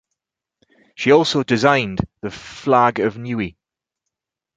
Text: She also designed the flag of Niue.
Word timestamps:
She 0.95 1.11
also 1.11 1.43
designed 1.43 1.99
the 2.21 2.31
flag 2.31 2.97
of 2.99 3.17
Niue. 3.19 3.53